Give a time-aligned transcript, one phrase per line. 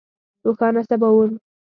[0.45, 1.31] روښانه سباوون